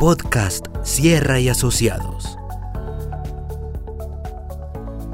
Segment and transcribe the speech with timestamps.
[0.00, 2.38] Podcast Sierra y Asociados.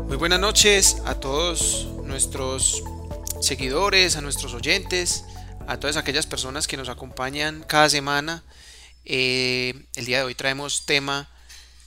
[0.06, 2.85] Muy buenas noches a todos nuestros
[3.41, 5.25] seguidores, a nuestros oyentes,
[5.67, 8.44] a todas aquellas personas que nos acompañan cada semana.
[9.04, 11.28] Eh, el día de hoy traemos tema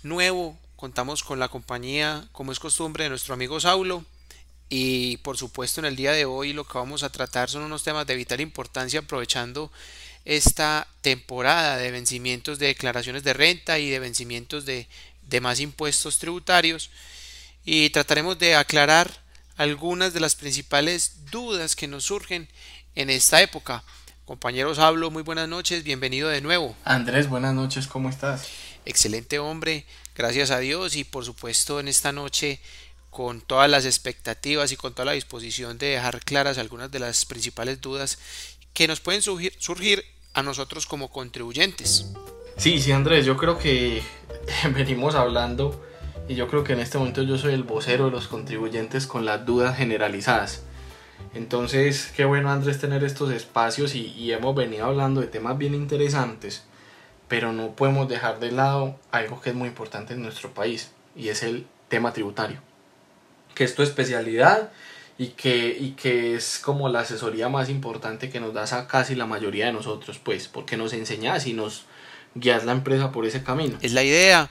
[0.03, 4.03] nuevo, contamos con la compañía, como es costumbre, de nuestro amigo Saulo.
[4.67, 7.81] Y por supuesto en el día de hoy lo que vamos a tratar son unos
[7.81, 9.71] temas de vital importancia aprovechando
[10.25, 14.87] esta temporada de vencimientos de declaraciones de renta y de vencimientos de
[15.23, 16.89] demás impuestos tributarios
[17.65, 19.11] y trataremos de aclarar
[19.57, 22.47] algunas de las principales dudas que nos surgen
[22.95, 23.83] en esta época.
[24.25, 26.75] Compañeros hablo, muy buenas noches, bienvenido de nuevo.
[26.85, 28.47] Andrés, buenas noches, ¿cómo estás?
[28.85, 32.59] Excelente hombre, gracias a Dios y por supuesto en esta noche
[33.09, 37.25] con todas las expectativas y con toda la disposición de dejar claras algunas de las
[37.25, 38.19] principales dudas
[38.73, 42.05] que nos pueden surgir, surgir a nosotros como contribuyentes.
[42.57, 44.01] Sí, sí, Andrés, yo creo que
[44.73, 45.83] venimos hablando
[46.27, 49.25] y yo creo que en este momento yo soy el vocero de los contribuyentes con
[49.25, 50.63] las dudas generalizadas.
[51.33, 55.75] Entonces, qué bueno Andrés tener estos espacios y, y hemos venido hablando de temas bien
[55.75, 56.63] interesantes,
[57.27, 61.29] pero no podemos dejar de lado algo que es muy importante en nuestro país y
[61.29, 62.61] es el tema tributario,
[63.55, 64.71] que es tu especialidad
[65.19, 69.15] y que, y que es como la asesoría más importante que nos das a casi
[69.15, 71.83] la mayoría de nosotros, pues, porque nos enseñas y nos
[72.35, 73.77] guías la empresa por ese camino.
[73.81, 74.49] Es la idea,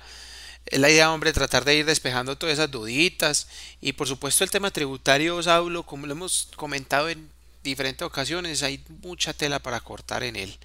[0.67, 3.49] es la idea, hombre, tratar de ir despejando todas esas duditas
[3.81, 7.31] y por supuesto el tema tributario, Saulo, como lo hemos comentado en
[7.65, 10.59] diferentes ocasiones, hay mucha tela para cortar en él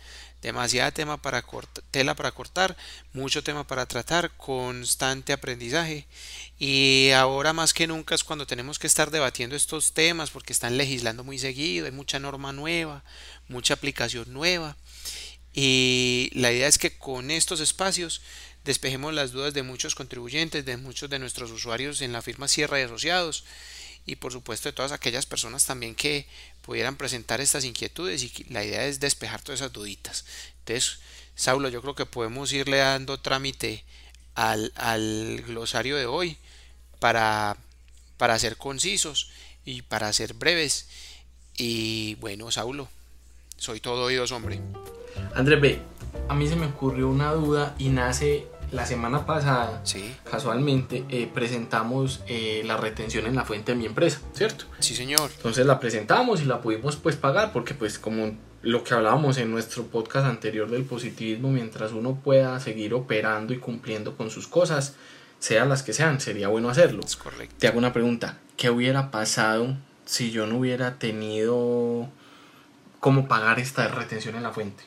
[0.44, 1.44] demasiada tema para
[1.89, 2.77] tela para cortar,
[3.13, 6.05] mucho tema para tratar, constante aprendizaje.
[6.59, 10.77] Y ahora más que nunca es cuando tenemos que estar debatiendo estos temas porque están
[10.77, 13.03] legislando muy seguido, hay mucha norma nueva,
[13.47, 14.77] mucha aplicación nueva.
[15.53, 18.21] Y la idea es que con estos espacios
[18.66, 22.80] despejemos las dudas de muchos contribuyentes, de muchos de nuestros usuarios en la firma Sierra
[22.80, 23.45] y Asociados
[24.05, 26.27] y por supuesto de todas aquellas personas también que
[26.61, 30.25] pudieran presentar estas inquietudes y la idea es despejar todas esas duditas.
[30.59, 30.99] Entonces,
[31.36, 33.83] Saulo, yo creo que podemos irle dando trámite
[34.36, 36.37] al, al glosario de hoy
[36.99, 37.58] para,
[38.17, 39.30] para ser concisos
[39.65, 40.87] y para ser breves.
[41.58, 42.89] Y bueno, Saulo,
[43.58, 44.59] soy todo oídos, hombre.
[45.36, 45.81] Andrés B,
[46.30, 50.16] a mí se me ocurrió una duda y nace la semana pasada, sí.
[50.30, 54.66] casualmente, eh, presentamos eh, la retención en la fuente de mi empresa, ¿cierto?
[54.80, 55.30] Sí, señor.
[55.38, 59.52] Entonces la presentamos y la pudimos pues pagar porque pues como lo que hablábamos en
[59.52, 64.95] nuestro podcast anterior del positivismo, mientras uno pueda seguir operando y cumpliendo con sus cosas,
[65.38, 67.02] sean las que sean, sería bueno hacerlo.
[67.05, 67.55] Es correcto.
[67.60, 72.10] Te hago una pregunta, ¿qué hubiera pasado si yo no hubiera tenido
[73.00, 74.84] cómo pagar esta retención en la fuente?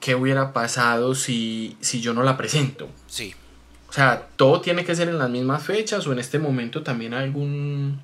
[0.00, 2.88] ¿Qué hubiera pasado si, si yo no la presento?
[3.06, 3.34] Sí.
[3.88, 7.14] O sea, todo tiene que ser en las mismas fechas o en este momento también
[7.14, 8.00] hay algún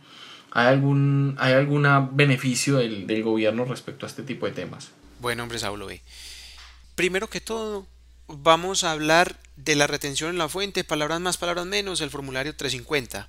[0.50, 4.90] hay algún hay alguna beneficio del, del gobierno respecto a este tipo de temas.
[5.20, 5.88] Bueno, hombre, Saulo.
[6.94, 7.86] Primero que todo,
[8.26, 12.54] vamos a hablar de la retención en la fuente, palabras más, palabras menos, el formulario
[12.54, 13.28] 350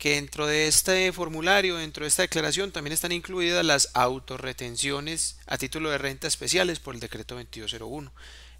[0.00, 5.58] que dentro de este formulario, dentro de esta declaración, también están incluidas las autorretenciones a
[5.58, 8.10] título de renta especiales por el decreto 2201,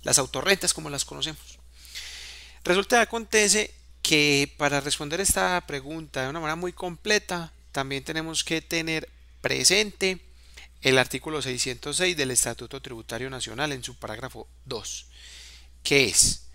[0.02, 1.58] las autorrentas como las conocemos.
[2.62, 8.44] Resulta que acontece que para responder esta pregunta de una manera muy completa, también tenemos
[8.44, 9.08] que tener
[9.40, 10.20] presente
[10.82, 15.06] el artículo 606 del Estatuto Tributario Nacional en su parágrafo 2,
[15.84, 16.48] que es,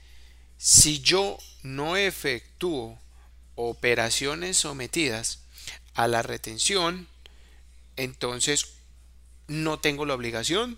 [0.60, 3.00] si yo no efectúo
[3.56, 5.40] operaciones sometidas
[5.94, 7.08] a la retención,
[7.96, 8.74] entonces
[9.48, 10.78] no tengo la obligación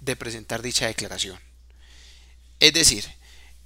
[0.00, 1.38] de presentar dicha declaración.
[2.58, 3.04] Es decir,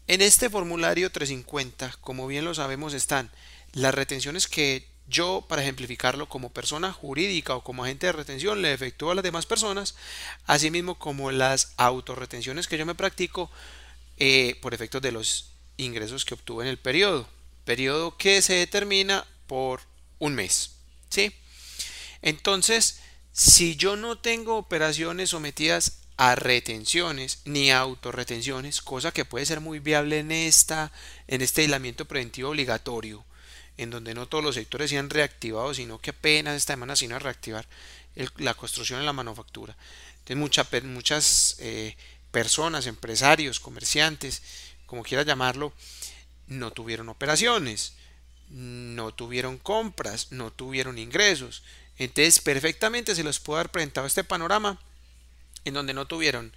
[0.07, 3.31] en este formulario 350, como bien lo sabemos, están
[3.73, 8.73] las retenciones que yo, para ejemplificarlo como persona jurídica o como agente de retención, le
[8.73, 9.95] efectúo a las demás personas,
[10.47, 13.51] asimismo como las autorretenciones que yo me practico
[14.17, 17.29] eh, por efectos de los ingresos que obtuve en el periodo
[17.65, 19.81] periodo que se determina por
[20.19, 20.73] un mes.
[21.11, 21.35] ¿sí?
[22.23, 23.01] Entonces,
[23.33, 29.81] si yo no tengo operaciones sometidas a retenciones ni autorretenciones, cosa que puede ser muy
[29.81, 30.93] viable en, esta,
[31.27, 33.25] en este aislamiento preventivo obligatorio,
[33.77, 37.13] en donde no todos los sectores se han reactivado, sino que apenas esta semana se
[37.13, 37.67] a reactivar
[38.37, 39.77] la construcción en la manufactura.
[40.27, 40.37] Entonces
[40.85, 41.97] muchas eh,
[42.31, 44.43] personas, empresarios, comerciantes,
[44.87, 45.73] como quiera llamarlo,
[46.47, 47.95] no tuvieron operaciones,
[48.51, 51.63] no tuvieron compras, no tuvieron ingresos.
[51.99, 54.81] Entonces perfectamente se les puede haber presentado este panorama
[55.65, 56.53] en donde no tuvieron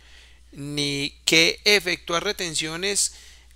[0.51, 3.15] ni que efectuar retenciones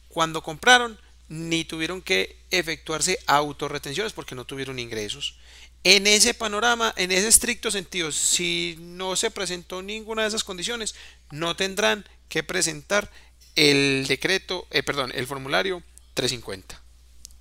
[0.09, 0.99] cuando compraron
[1.29, 5.37] ni tuvieron que efectuarse autorretenciones porque no tuvieron ingresos.
[5.83, 10.93] En ese panorama, en ese estricto sentido, si no se presentó ninguna de esas condiciones,
[11.31, 13.09] no tendrán que presentar
[13.55, 15.81] el decreto, eh, perdón, el formulario
[16.13, 16.79] 350.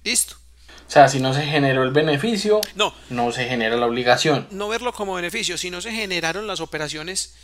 [0.04, 0.36] Listo.
[0.86, 4.48] O sea, si no se generó el beneficio, no, no se genera la obligación.
[4.50, 7.34] No verlo como beneficio, si no se generaron las operaciones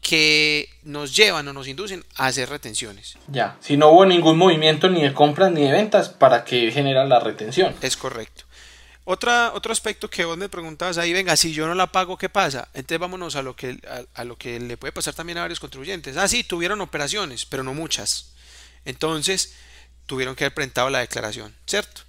[0.00, 3.16] que nos llevan o nos inducen a hacer retenciones.
[3.28, 7.04] Ya, si no hubo ningún movimiento ni de compras ni de ventas, ¿para qué genera
[7.04, 7.74] la retención?
[7.80, 8.44] Es correcto.
[9.04, 12.28] Otra, otro aspecto que vos me preguntabas ahí, venga, si yo no la pago, ¿qué
[12.28, 12.68] pasa?
[12.74, 13.78] Entonces vámonos a lo que,
[14.14, 16.16] a, lo que le puede pasar también a varios contribuyentes.
[16.16, 18.32] Ah, sí, tuvieron operaciones, pero no muchas.
[18.84, 19.54] Entonces,
[20.10, 22.00] tuvieron que haber presentado la declaración, ¿cierto?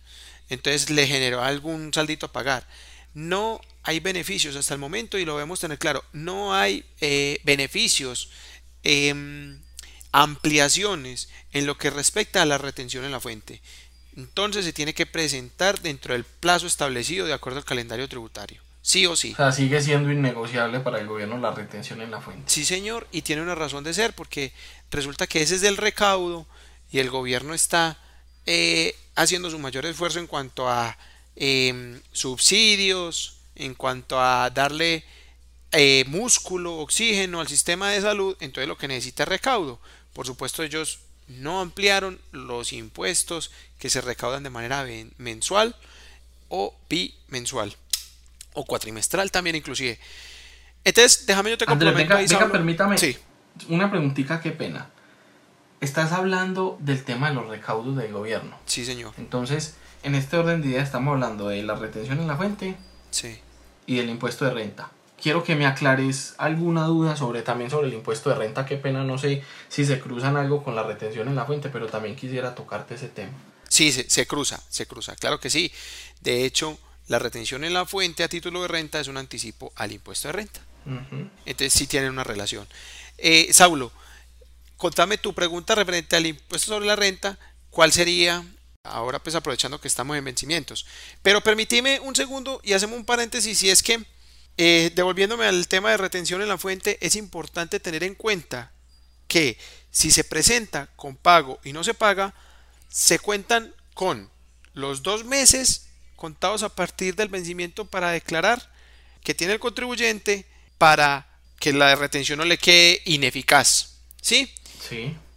[0.49, 2.65] Entonces le generó algún saldito a pagar.
[3.13, 6.03] No hay beneficios hasta el momento y lo debemos tener claro.
[6.11, 8.31] No hay eh, beneficios,
[8.81, 9.61] em,
[10.11, 13.61] ampliaciones en lo que respecta a la retención en la fuente.
[14.17, 18.63] Entonces se tiene que presentar dentro del plazo establecido de acuerdo al calendario tributario.
[18.81, 19.33] Sí o sí.
[19.33, 22.45] O sea, sigue siendo innegociable para el gobierno la retención en la fuente.
[22.47, 24.53] Sí, señor, y tiene una razón de ser porque
[24.89, 26.47] resulta que ese es del recaudo
[26.91, 27.97] y el gobierno está
[28.45, 30.97] eh, haciendo su mayor esfuerzo en cuanto a
[31.35, 35.03] em, subsidios, en cuanto a darle
[35.71, 39.79] eh, músculo, oxígeno al sistema de salud, entonces lo que necesita es recaudo.
[40.13, 44.85] Por supuesto ellos no ampliaron los impuestos que se recaudan de manera
[45.17, 45.75] mensual
[46.49, 47.73] o bimensual
[48.53, 49.97] o cuatrimestral también inclusive.
[50.83, 52.17] Entonces, déjame yo te complemento.
[52.51, 52.97] permítame.
[52.97, 53.17] Sí.
[53.69, 54.89] Una preguntita, qué pena
[55.81, 58.57] estás hablando del tema de los recaudos del gobierno.
[58.65, 59.13] Sí, señor.
[59.17, 62.75] Entonces, en este orden de ideas estamos hablando de la retención en la fuente
[63.09, 63.39] sí.
[63.87, 64.91] y del impuesto de renta.
[65.21, 68.65] Quiero que me aclares alguna duda sobre también sobre el impuesto de renta.
[68.65, 71.87] Qué pena, no sé si se cruzan algo con la retención en la fuente, pero
[71.87, 73.33] también quisiera tocarte ese tema.
[73.69, 75.15] Sí, se, cruza, se cruza.
[75.15, 75.71] Claro que sí.
[76.21, 76.77] De hecho,
[77.07, 80.31] la retención en la fuente a título de renta es un anticipo al impuesto de
[80.33, 80.59] renta.
[81.45, 82.67] Entonces sí tienen una relación.
[83.19, 83.91] Eh, Saulo,
[84.81, 87.37] contame tu pregunta referente al impuesto sobre la renta,
[87.69, 88.43] ¿cuál sería?
[88.81, 90.87] Ahora pues aprovechando que estamos en vencimientos.
[91.21, 94.03] Pero permíteme un segundo y hacemos un paréntesis si es que,
[94.57, 98.71] eh, devolviéndome al tema de retención en la fuente, es importante tener en cuenta
[99.27, 99.55] que
[99.91, 102.33] si se presenta con pago y no se paga,
[102.89, 104.31] se cuentan con
[104.73, 108.73] los dos meses contados a partir del vencimiento para declarar
[109.23, 110.47] que tiene el contribuyente
[110.79, 113.89] para que la retención no le quede ineficaz.
[114.23, 114.51] ¿Sí?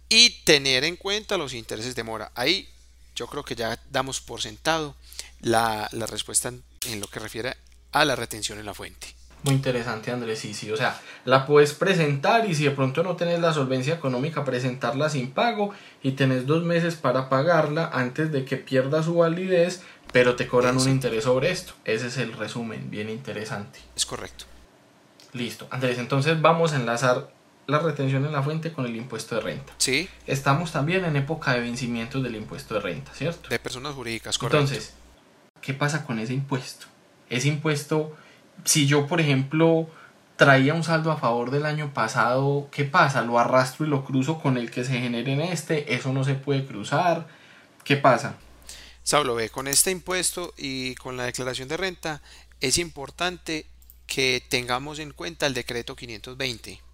[0.09, 2.31] Y tener en cuenta los intereses de mora.
[2.35, 2.69] Ahí
[3.15, 4.95] yo creo que ya damos por sentado
[5.41, 7.55] la, respuesta en, lo que refiere
[7.91, 9.07] a la retención en la fuente.
[9.43, 10.39] Muy interesante, Andrés.
[10.39, 10.71] Sí, sí.
[10.71, 15.09] O sea, la puedes presentar y si de pronto no tenés la solvencia económica, presentarla
[15.09, 15.71] sin pago
[16.01, 19.81] y tenés dos meses para pagarla antes de que pierda su validez,
[20.11, 21.73] pero te cobran un interés sobre esto.
[21.85, 23.79] Ese es el resumen, bien interesante.
[23.95, 24.45] Es correcto.
[25.33, 25.67] Listo.
[25.69, 27.34] Andrés, entonces vamos a enlazar
[27.67, 29.73] la retención en la fuente con el impuesto de renta.
[29.77, 30.07] Sí.
[30.27, 33.49] Estamos también en época de vencimientos del impuesto de renta, ¿cierto?
[33.49, 34.59] De personas jurídicas, correcto.
[34.59, 34.93] Entonces,
[35.61, 36.87] ¿qué pasa con ese impuesto?
[37.29, 38.15] Ese impuesto,
[38.63, 39.89] si yo, por ejemplo,
[40.35, 43.21] traía un saldo a favor del año pasado, ¿qué pasa?
[43.23, 46.35] Lo arrastro y lo cruzo con el que se genere en este, eso no se
[46.35, 47.27] puede cruzar.
[47.83, 48.37] ¿Qué pasa?
[49.03, 52.21] Saulo, ve, con este impuesto y con la declaración de renta
[52.59, 53.67] es importante
[54.07, 56.84] que tengamos en cuenta el decreto 520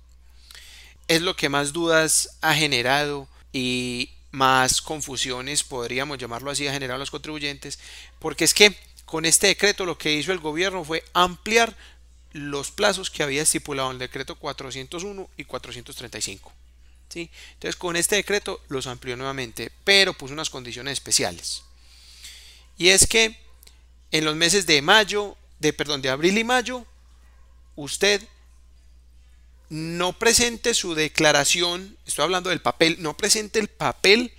[1.11, 6.95] es lo que más dudas ha generado y más confusiones, podríamos llamarlo así, ha generado
[6.95, 7.79] a los contribuyentes,
[8.19, 11.75] porque es que con este decreto lo que hizo el gobierno fue ampliar
[12.31, 16.53] los plazos que había estipulado en el decreto 401 y 435.
[17.09, 17.29] ¿sí?
[17.55, 21.63] Entonces con este decreto los amplió nuevamente, pero puso unas condiciones especiales.
[22.77, 23.37] Y es que
[24.11, 26.85] en los meses de mayo, de perdón, de abril y mayo,
[27.75, 28.25] usted
[29.71, 34.33] no presente su declaración, estoy hablando del papel, no presente el papel,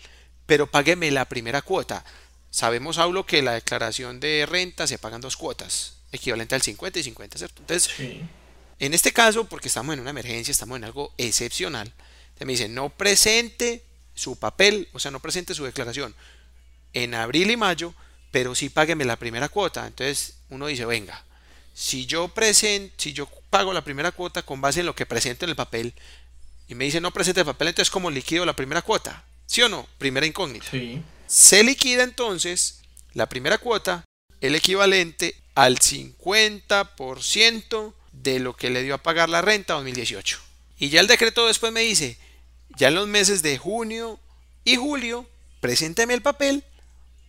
[0.44, 2.04] pero págueme la primera cuota.
[2.50, 7.02] Sabemos, Aulo, que la declaración de renta se pagan dos cuotas, equivalente al 50 y
[7.04, 7.62] 50, ¿cierto?
[7.62, 7.94] Entonces,
[8.78, 11.90] en este caso, porque estamos en una emergencia, estamos en algo excepcional,
[12.36, 16.14] se me dice, no presente su papel, o sea, no presente su declaración
[16.92, 17.94] en abril y mayo,
[18.30, 19.86] pero sí págueme la primera cuota.
[19.86, 21.24] Entonces, uno dice, venga,
[21.74, 25.44] si yo presento, si yo pago la primera cuota con base en lo que presente
[25.44, 25.94] en el papel
[26.68, 29.24] y me dice no presente el papel, entonces como liquido la primera cuota.
[29.46, 29.86] ¿Sí o no?
[29.98, 30.70] Primera incógnita.
[30.70, 31.02] Sí.
[31.26, 32.80] Se liquida entonces
[33.12, 34.04] la primera cuota,
[34.40, 40.40] el equivalente al 50% de lo que le dio a pagar la renta 2018.
[40.78, 42.16] Y ya el decreto después me dice,
[42.76, 44.18] ya en los meses de junio
[44.64, 45.26] y julio
[45.60, 46.64] presénteme el papel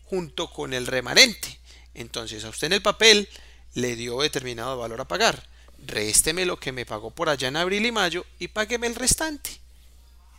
[0.05, 1.59] junto con el remanente.
[1.93, 3.27] Entonces a usted en el papel
[3.73, 5.47] le dio determinado valor a pagar.
[5.85, 9.49] Résteme lo que me pagó por allá en abril y mayo y págueme el restante.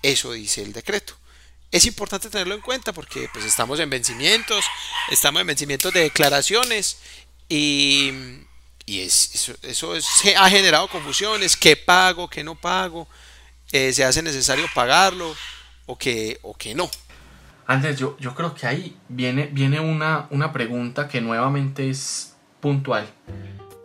[0.03, 1.14] Eso dice el decreto.
[1.71, 4.64] Es importante tenerlo en cuenta porque pues estamos en vencimientos,
[5.11, 6.99] estamos en vencimientos de declaraciones
[7.49, 8.12] y,
[8.87, 9.95] y eso, eso
[10.37, 13.09] ha generado confusiones, qué pago, qué no pago,
[13.73, 15.35] eh, se hace necesario pagarlo
[15.87, 16.88] o que, o que no.
[17.67, 22.34] Antes, yo, yo creo que ahí viene, viene una, una pregunta que nuevamente es
[22.64, 23.04] puntual.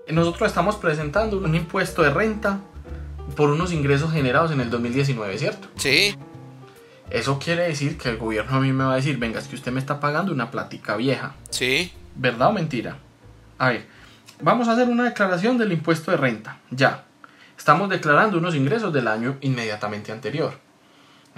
[0.08, 2.62] Nosotros estamos presentando un impuesto de renta
[3.36, 5.68] por unos ingresos generados en el 2019, ¿cierto?
[5.76, 6.16] Sí.
[7.10, 9.56] Eso quiere decir que el gobierno a mí me va a decir, venga, es que
[9.58, 11.36] usted me está pagando una plática vieja.
[11.50, 11.92] Sí.
[12.16, 12.96] ¿Verdad o mentira?
[13.58, 13.86] A ver,
[14.40, 16.60] vamos a hacer una declaración del impuesto de renta.
[16.72, 17.04] Ya.
[17.58, 20.54] Estamos declarando unos ingresos del año inmediatamente anterior.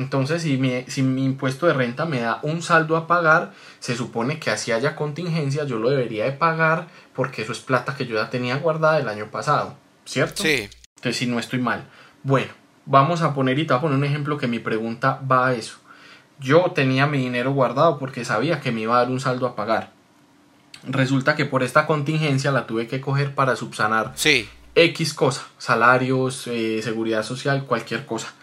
[0.01, 3.95] Entonces, si mi, si mi impuesto de renta me da un saldo a pagar, se
[3.95, 8.07] supone que así haya contingencia, yo lo debería de pagar porque eso es plata que
[8.07, 10.41] yo ya tenía guardada el año pasado, ¿cierto?
[10.41, 10.67] Sí.
[10.95, 11.87] Entonces, si no estoy mal.
[12.23, 12.51] Bueno,
[12.87, 15.53] vamos a poner y te voy a poner un ejemplo que mi pregunta va a
[15.53, 15.77] eso.
[16.39, 19.55] Yo tenía mi dinero guardado porque sabía que me iba a dar un saldo a
[19.55, 19.91] pagar.
[20.83, 24.49] Resulta que por esta contingencia la tuve que coger para subsanar Sí.
[24.73, 28.33] X cosa, salarios, eh, seguridad social, cualquier cosa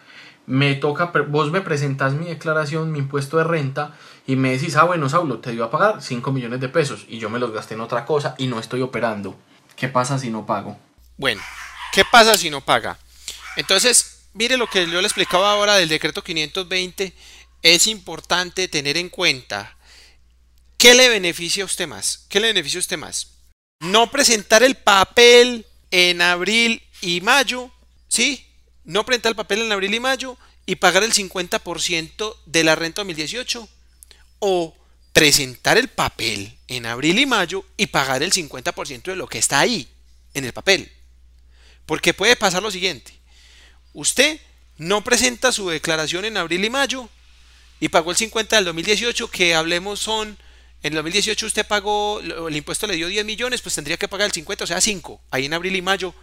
[0.49, 3.95] me toca, vos me presentás mi declaración, mi impuesto de renta
[4.27, 7.19] y me decís, ah, bueno, Saulo, te dio a pagar 5 millones de pesos y
[7.19, 9.37] yo me los gasté en otra cosa y no estoy operando.
[9.77, 10.79] ¿Qué pasa si no pago?
[11.19, 11.43] Bueno,
[11.93, 12.99] ¿qué pasa si no paga?
[13.57, 17.13] Entonces, mire lo que yo le explicaba ahora del decreto 520.
[17.63, 19.77] Es importante tener en cuenta
[20.79, 22.25] qué le beneficia a usted más.
[22.31, 23.33] ¿Qué le beneficia a usted más?
[23.81, 27.71] No presentar el papel en abril y mayo,
[28.09, 28.48] ¿sí?
[28.89, 33.03] No presentar el papel en abril y mayo y pagar el 50% de la renta
[33.03, 33.69] 2018
[34.39, 34.75] o
[35.13, 39.61] presentar el papel en abril y mayo y pagar el 50% de lo que está
[39.61, 39.87] ahí
[40.33, 40.91] en el papel.
[41.85, 43.13] Porque puede pasar lo siguiente.
[43.93, 44.41] Usted
[44.79, 47.11] no presenta su declaración en abril y mayo
[47.81, 50.39] y pagó el 50 del 2018 que hablemos son
[50.83, 54.29] en el 2018 usted pagó el impuesto le dio 10 millones, pues tendría que pagar
[54.29, 56.15] el 50, o sea, 5 ahí en abril y mayo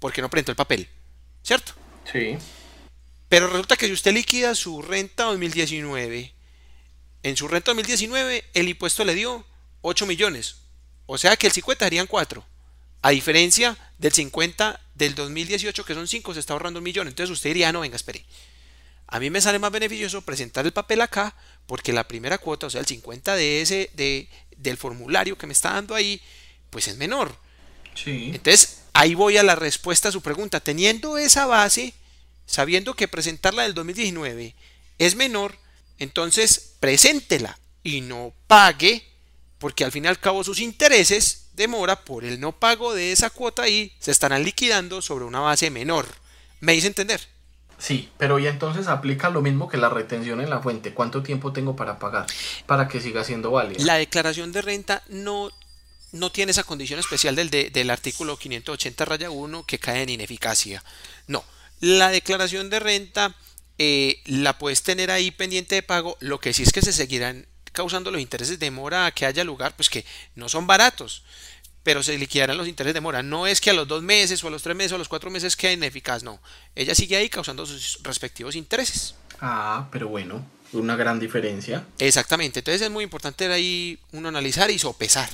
[0.00, 0.88] porque no presentó el papel.
[1.44, 1.74] ¿Cierto?
[2.12, 2.36] Sí.
[3.28, 6.32] Pero resulta que si usted liquida su renta 2019,
[7.22, 9.44] en su renta 2019 el impuesto le dio
[9.82, 10.56] 8 millones.
[11.06, 12.44] O sea que el 50 serían 4.
[13.00, 17.08] A diferencia del 50 del 2018, que son 5, se está ahorrando un millón.
[17.08, 18.24] Entonces usted diría, no, venga, espere.
[19.06, 21.34] A mí me sale más beneficioso presentar el papel acá,
[21.66, 25.52] porque la primera cuota, o sea, el 50 de ese, de, del formulario que me
[25.52, 26.20] está dando ahí,
[26.70, 27.34] pues es menor.
[27.94, 28.32] Sí.
[28.34, 30.60] Entonces, ahí voy a la respuesta a su pregunta.
[30.60, 31.94] Teniendo esa base,
[32.48, 34.56] sabiendo que presentarla del 2019
[34.98, 35.56] es menor,
[35.98, 39.04] entonces preséntela y no pague,
[39.58, 43.12] porque al fin y al cabo sus intereses de mora por el no pago de
[43.12, 46.06] esa cuota ahí se estarán liquidando sobre una base menor.
[46.60, 47.20] ¿Me hice entender?
[47.76, 50.94] Sí, pero y entonces aplica lo mismo que la retención en la fuente.
[50.94, 52.26] ¿Cuánto tiempo tengo para pagar
[52.66, 53.84] para que siga siendo válida?
[53.84, 55.50] La declaración de renta no,
[56.12, 60.82] no tiene esa condición especial del, del artículo 580 raya 1 que cae en ineficacia.
[61.26, 61.44] No,
[61.80, 63.34] la declaración de renta
[63.78, 66.16] eh, la puedes tener ahí pendiente de pago.
[66.20, 69.44] Lo que sí es que se seguirán causando los intereses de mora a que haya
[69.44, 70.04] lugar, pues que
[70.34, 71.22] no son baratos,
[71.84, 73.22] pero se liquidarán los intereses de mora.
[73.22, 75.08] No es que a los dos meses o a los tres meses o a los
[75.08, 76.40] cuatro meses quede ineficaz, no.
[76.74, 79.14] Ella sigue ahí causando sus respectivos intereses.
[79.40, 81.86] Ah, pero bueno, una gran diferencia.
[82.00, 85.30] Exactamente, entonces es muy importante ahí uno analizar y sopesar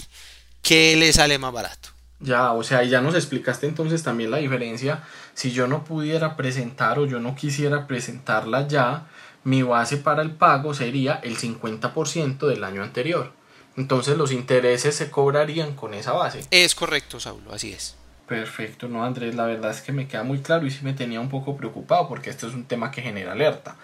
[0.61, 1.94] qué le sale más barato.
[2.25, 5.03] Ya, o sea, ya nos explicaste entonces también la diferencia.
[5.35, 9.07] Si yo no pudiera presentar o yo no quisiera presentarla ya,
[9.45, 13.33] mi base para el pago sería el 50% del año anterior.
[13.77, 16.41] Entonces los intereses se cobrarían con esa base.
[16.51, 17.97] Es correcto, Saulo, así es.
[18.27, 21.21] Perfecto, no Andrés, la verdad es que me queda muy claro y sí me tenía
[21.21, 23.77] un poco preocupado porque esto es un tema que genera alerta.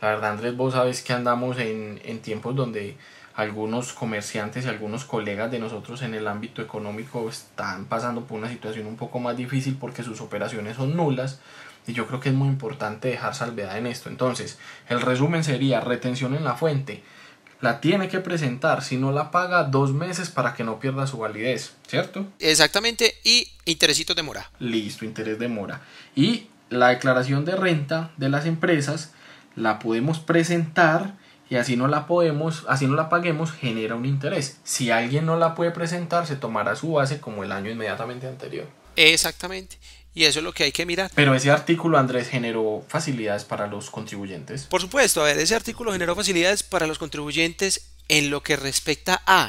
[0.00, 2.96] La verdad Andrés, vos sabes que andamos en, en tiempos donde
[3.34, 8.48] algunos comerciantes y algunos colegas de nosotros en el ámbito económico están pasando por una
[8.48, 11.40] situación un poco más difícil porque sus operaciones son nulas
[11.86, 14.08] y yo creo que es muy importante dejar salvedad en esto.
[14.08, 17.02] Entonces, el resumen sería retención en la fuente.
[17.60, 21.18] La tiene que presentar, si no la paga dos meses para que no pierda su
[21.18, 22.26] validez, ¿cierto?
[22.38, 24.50] Exactamente, y interesito de mora.
[24.58, 25.80] Listo, interés de mora.
[26.14, 29.12] Y la declaración de renta de las empresas
[29.56, 31.14] la podemos presentar
[31.48, 34.58] y así no la podemos, así no la paguemos, genera un interés.
[34.64, 38.66] Si alguien no la puede presentar, se tomará su base como el año inmediatamente anterior.
[38.96, 39.78] Exactamente.
[40.14, 41.10] Y eso es lo que hay que mirar.
[41.14, 44.64] Pero ese artículo, Andrés, generó facilidades para los contribuyentes.
[44.64, 49.22] Por supuesto, a ver, ese artículo generó facilidades para los contribuyentes en lo que respecta
[49.26, 49.46] a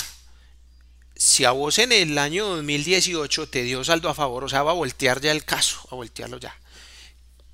[1.16, 4.72] si a vos en el año 2018 te dio saldo a favor, o sea, va
[4.72, 6.56] a voltear ya el caso, a voltearlo ya.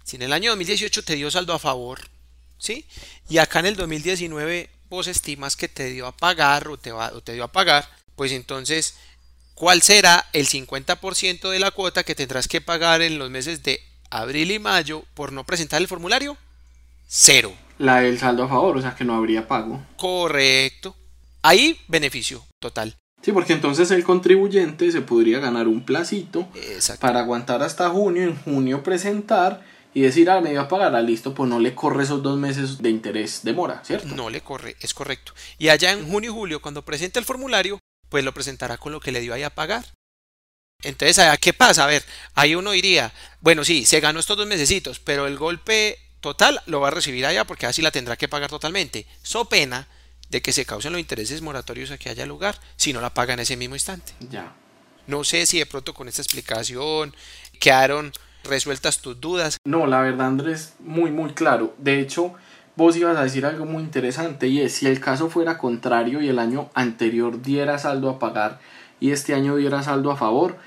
[0.03, 1.99] Si en el año 2018 te dio saldo a favor,
[2.61, 2.85] ¿sí?
[3.27, 7.11] Y acá en el 2019 vos estimas que te dio a pagar o te, va,
[7.13, 8.95] o te dio a pagar, pues entonces,
[9.55, 13.81] ¿cuál será el 50% de la cuota que tendrás que pagar en los meses de
[14.09, 16.37] abril y mayo por no presentar el formulario?
[17.07, 17.51] Cero.
[17.79, 19.83] La del saldo a favor, o sea que no habría pago.
[19.97, 20.95] Correcto.
[21.41, 22.95] Ahí beneficio total.
[23.23, 26.47] Sí, porque entonces el contribuyente se podría ganar un placito
[26.99, 29.63] para aguantar hasta junio, en junio presentar
[29.93, 32.37] y decir, ah, me iba a pagar, ah, listo, pues no le corre esos dos
[32.37, 34.15] meses de interés de mora, ¿cierto?
[34.15, 35.33] No le corre, es correcto.
[35.57, 37.79] Y allá en junio y julio, cuando presente el formulario,
[38.09, 39.85] pues lo presentará con lo que le dio ahí a pagar.
[40.83, 41.83] Entonces, ¿qué pasa?
[41.83, 45.99] A ver, ahí uno diría, bueno, sí, se ganó estos dos mesecitos, pero el golpe
[46.21, 49.05] total lo va a recibir allá porque así la tendrá que pagar totalmente.
[49.21, 49.87] So pena
[50.29, 53.33] de que se causen los intereses moratorios a que haya lugar si no la paga
[53.33, 54.13] en ese mismo instante.
[54.29, 54.55] Ya.
[55.07, 57.13] No sé si de pronto con esta explicación
[57.59, 59.57] quedaron resueltas tus dudas.
[59.65, 61.73] No, la verdad Andrés, muy muy claro.
[61.77, 62.33] De hecho,
[62.75, 66.29] vos ibas a decir algo muy interesante y es si el caso fuera contrario y
[66.29, 68.59] el año anterior diera saldo a pagar
[68.99, 70.57] y este año diera saldo a favor,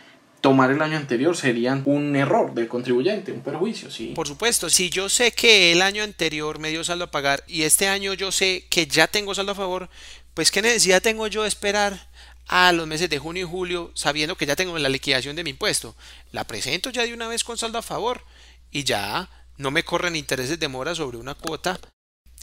[0.41, 4.13] tomar el año anterior sería un error del contribuyente, un perjuicio, sí.
[4.15, 7.63] Por supuesto, si yo sé que el año anterior me dio saldo a pagar y
[7.63, 9.89] este año yo sé que ya tengo saldo a favor,
[10.35, 12.09] pues qué necesidad tengo yo de esperar
[12.47, 15.51] a los meses de junio y julio sabiendo que ya tengo la liquidación de mi
[15.51, 15.95] impuesto.
[16.33, 18.23] La presento ya de una vez con saldo a favor
[18.71, 21.79] y ya no me corren intereses de mora sobre una cuota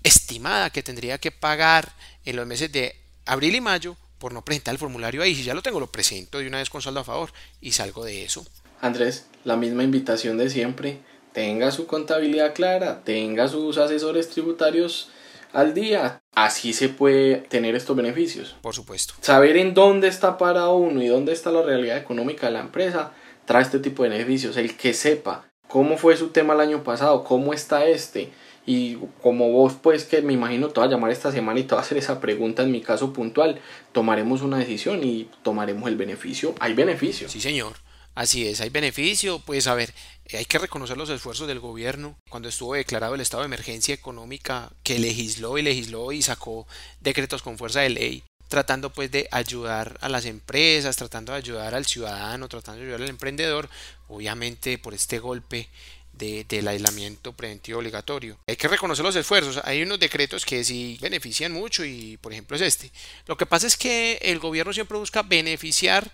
[0.03, 1.93] estimada que tendría que pagar
[2.25, 5.35] en los meses de abril y mayo por no presentar el formulario ahí.
[5.35, 8.05] Si ya lo tengo, lo presento de una vez con saldo a favor y salgo
[8.05, 8.45] de eso.
[8.79, 10.99] Andrés, la misma invitación de siempre.
[11.33, 15.09] Tenga su contabilidad clara, tenga sus asesores tributarios
[15.53, 16.21] al día.
[16.33, 18.55] Así se puede tener estos beneficios.
[18.61, 19.13] Por supuesto.
[19.21, 23.11] Saber en dónde está para uno y dónde está la realidad económica de la empresa
[23.45, 24.57] trae este tipo de beneficios.
[24.57, 28.31] El que sepa cómo fue su tema el año pasado, cómo está este,
[28.65, 31.73] y como vos pues que me imagino te va a llamar esta semana y te
[31.73, 33.59] va a hacer esa pregunta en mi caso puntual,
[33.91, 36.53] tomaremos una decisión y tomaremos el beneficio.
[36.59, 37.29] Hay beneficio.
[37.29, 37.73] Sí, señor.
[38.13, 39.93] Así es, hay beneficio, pues a ver,
[40.33, 44.71] hay que reconocer los esfuerzos del gobierno cuando estuvo declarado el estado de emergencia económica
[44.83, 46.67] que legisló y legisló y sacó
[46.99, 51.73] decretos con fuerza de ley tratando pues de ayudar a las empresas, tratando de ayudar
[51.73, 53.69] al ciudadano, tratando de ayudar al emprendedor,
[54.09, 55.69] obviamente por este golpe
[56.11, 58.37] del aislamiento preventivo obligatorio.
[58.47, 59.61] Hay que reconocer los esfuerzos.
[59.63, 62.91] Hay unos decretos que sí benefician mucho y por ejemplo es este.
[63.25, 66.11] Lo que pasa es que el gobierno siempre busca beneficiar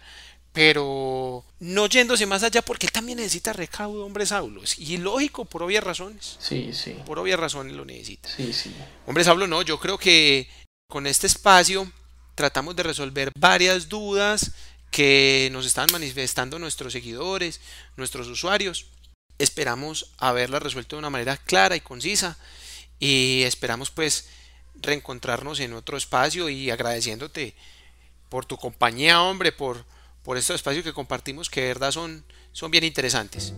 [0.54, 4.78] pero no yéndose más allá porque él también necesita recaudo, hombre Saulos.
[4.80, 6.38] Y lógico, por obvias razones.
[6.40, 6.98] Sí, sí.
[7.06, 8.30] Por obvias razones lo necesita.
[8.30, 8.74] Sí, sí.
[9.06, 10.50] Hombre Saulo, no, yo creo que
[10.88, 11.92] con este espacio
[12.36, 14.52] tratamos de resolver varias dudas
[14.92, 17.62] que nos están manifestando nuestros seguidores,
[17.98, 18.88] nuestros usuarios.
[19.38, 22.38] Esperamos haberla resuelto de una manera clara y concisa
[23.00, 24.28] y esperamos pues
[24.82, 27.56] reencontrarnos en otro espacio y agradeciéndote
[28.30, 29.86] por tu compañía, hombre, por,
[30.28, 33.54] por estos espacios que compartimos que de verdad son, son bien interesantes.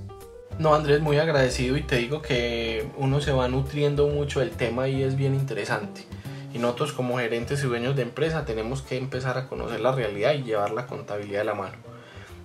[0.60, 4.88] No, Andrés, muy agradecido y te digo que uno se va nutriendo mucho del tema
[4.88, 6.06] y es bien interesante.
[6.54, 10.34] Y nosotros como gerentes y dueños de empresa tenemos que empezar a conocer la realidad
[10.34, 11.76] y llevar la contabilidad de la mano.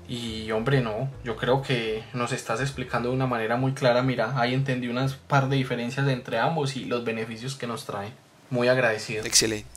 [0.08, 4.02] Y hombre, no, yo creo que nos estás explicando de una manera muy clara.
[4.02, 8.08] Mira, ahí entendí unas par de diferencias entre ambos y los beneficios que nos trae.
[8.48, 9.26] Muy agradecido.
[9.26, 9.73] Excelente.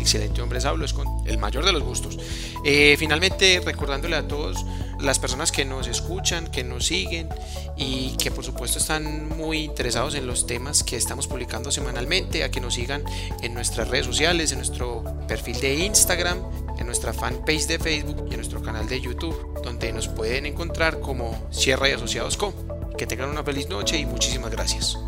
[0.00, 2.18] Excelente, hombre, Saulo, es con el mayor de los gustos.
[2.64, 4.64] Eh, finalmente, recordándole a todos
[4.98, 7.28] las personas que nos escuchan, que nos siguen
[7.76, 12.50] y que por supuesto están muy interesados en los temas que estamos publicando semanalmente, a
[12.50, 13.04] que nos sigan
[13.42, 16.38] en nuestras redes sociales, en nuestro perfil de Instagram,
[16.78, 21.00] en nuestra fanpage de Facebook y en nuestro canal de YouTube, donde nos pueden encontrar
[21.00, 22.52] como Sierra y Asociados Co.
[22.96, 24.98] Que tengan una feliz noche y muchísimas gracias.